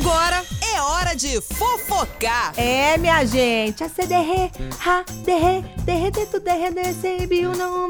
[0.00, 2.52] Agora é hora de fofocar.
[2.56, 4.48] É, minha gente, a CDR,
[4.86, 7.88] ha, derre, derre, tu derre, biu, não,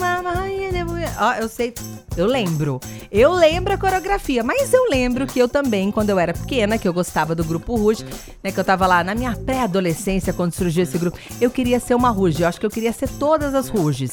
[1.20, 1.74] Ó, eu sei,
[2.16, 2.80] eu lembro.
[3.12, 6.88] Eu lembro a coreografia, mas eu lembro que eu também, quando eu era pequena, que
[6.88, 8.04] eu gostava do grupo Ruge,
[8.42, 11.94] né, que eu tava lá na minha pré-adolescência, quando surgiu esse grupo, eu queria ser
[11.94, 14.12] uma Ruge, eu acho que eu queria ser todas as Ruges.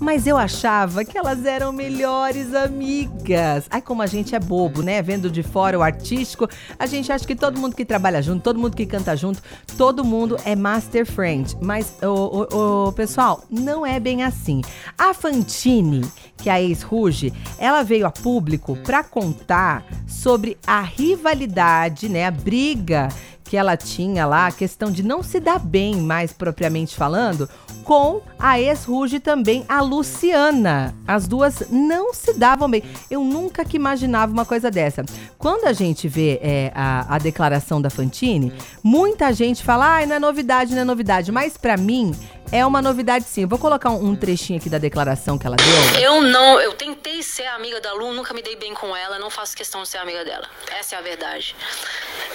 [0.00, 3.66] Mas eu achava que elas eram melhores amigas.
[3.70, 5.00] Ai, como a gente é bobo, né?
[5.00, 6.48] Vendo de fora o artístico,
[6.78, 9.42] a gente acha que todo mundo que trabalha junto, todo mundo que canta junto,
[9.76, 11.56] todo mundo é master friend.
[11.60, 14.62] Mas, o, o, o pessoal, não é bem assim.
[14.98, 16.02] A Fantine,
[16.36, 22.26] que é a ex-Ruge, ela veio a público para contar sobre a rivalidade, né?
[22.26, 23.08] A briga
[23.44, 27.48] que ela tinha lá, a questão de não se dar bem, mais propriamente falando,
[27.84, 30.94] com a ex-Ruge também, a Luciana.
[31.06, 32.82] As duas não se davam bem.
[33.10, 35.04] Eu nunca que imaginava uma coisa dessa.
[35.38, 38.52] Quando a gente vê é, a, a declaração da Fantine,
[38.82, 41.30] muita gente fala, ah, não é novidade, não é novidade.
[41.30, 42.14] Mas para mim,
[42.50, 43.42] é uma novidade sim.
[43.42, 46.00] Eu vou colocar um, um, trechinho aqui da declaração que ela deu.
[46.00, 49.28] Eu não, eu tentei ser amiga da Lu, nunca me dei bem com ela, não
[49.30, 50.48] faço questão de ser amiga dela.
[50.70, 51.56] Essa é a verdade.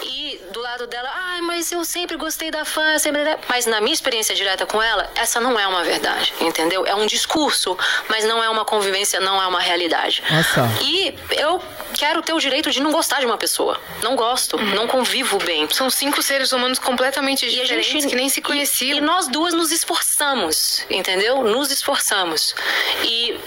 [0.02, 0.19] E
[0.50, 3.20] do lado dela, ai, ah, mas eu sempre gostei da fã, sempre.
[3.48, 6.86] Mas na minha experiência direta com ela, essa não é uma verdade, entendeu?
[6.86, 7.76] É um discurso,
[8.08, 10.22] mas não é uma convivência, não é uma realidade.
[10.30, 10.68] Nossa.
[10.82, 11.62] E eu
[11.94, 13.80] quero ter o direito de não gostar de uma pessoa.
[14.02, 14.74] Não gosto, uhum.
[14.74, 15.68] não convivo bem.
[15.70, 18.96] São cinco seres humanos completamente diferentes gente, que nem se conheciam.
[18.96, 21.42] E, e nós duas nos esforçamos, entendeu?
[21.42, 22.54] Nos esforçamos.
[23.02, 23.38] E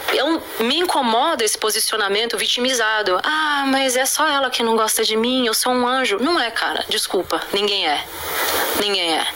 [0.59, 3.19] me incomoda esse posicionamento vitimizado.
[3.23, 6.17] Ah, mas é só ela que não gosta de mim, eu sou um anjo.
[6.19, 6.85] Não é, cara.
[6.89, 8.03] Desculpa, ninguém é.
[8.79, 9.27] Ninguém é.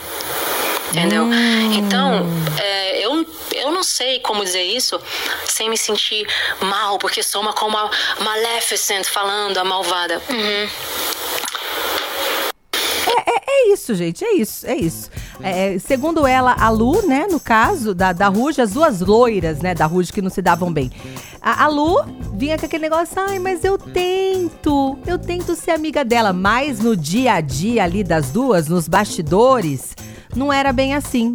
[0.90, 1.24] Entendeu?
[1.24, 1.72] Hum.
[1.74, 2.26] Então,
[2.58, 5.00] é, eu, eu não sei como dizer isso
[5.46, 6.26] sem me sentir
[6.60, 10.22] mal, porque sou uma como a Maleficent falando, a malvada.
[10.30, 10.68] Uhum.
[13.06, 15.10] É, é, é, isso, gente, é isso, é isso.
[15.40, 19.74] É, segundo ela, a Lu, né, no caso da, da Ruge, as duas loiras, né,
[19.74, 20.90] da Ruge que não se davam bem.
[21.40, 22.04] A, a Lu
[22.34, 26.96] vinha com aquele negócio, ai, mas eu tento, eu tento ser amiga dela, mas no
[26.96, 29.94] dia a dia ali das duas, nos bastidores,
[30.34, 31.32] não era bem assim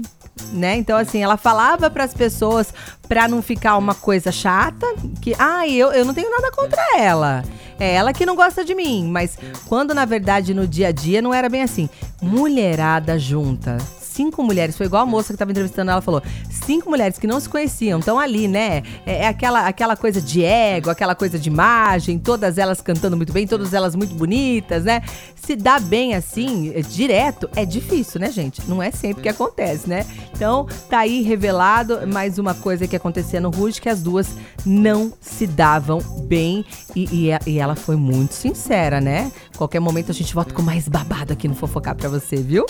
[0.51, 0.75] né?
[0.75, 2.73] Então, assim, ela falava para as pessoas
[3.07, 4.87] para não ficar uma coisa chata,
[5.21, 7.43] que, ah, eu, eu não tenho nada contra ela.
[7.79, 9.07] É ela que não gosta de mim.
[9.09, 11.89] Mas quando, na verdade, no dia a dia, não era bem assim.
[12.21, 13.77] Mulherada junta
[14.13, 17.39] cinco mulheres, foi igual a moça que estava entrevistando ela falou, cinco mulheres que não
[17.39, 18.83] se conheciam, estão ali, né?
[19.05, 23.33] É, é, aquela, aquela coisa de ego, aquela coisa de imagem, todas elas cantando muito
[23.33, 25.01] bem, todas elas muito bonitas, né?
[25.35, 28.61] Se dá bem assim, é, direto, é difícil, né, gente?
[28.67, 30.05] Não é sempre que acontece, né?
[30.33, 34.35] Então, tá aí revelado mais uma coisa que acontecia no Ruge, que as duas
[34.65, 39.31] não se davam bem e, e, e ela foi muito sincera, né?
[39.57, 42.65] Qualquer momento a gente volta com mais babado aqui no Fofocar pra você, viu?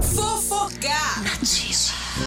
[0.00, 0.33] Fofocar!
[1.22, 1.92] 那气势